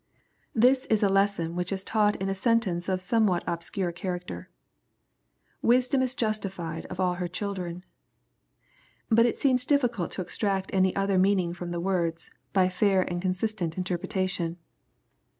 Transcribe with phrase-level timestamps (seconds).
[0.55, 4.49] This is a lesson which is taught in a sentence of some what obscure character:"
[5.71, 7.85] Wisdom is justified of all her children."
[9.09, 13.21] But it seems difficult to extract any other meaning from the words, by fair and
[13.21, 14.55] consistent interpre tation.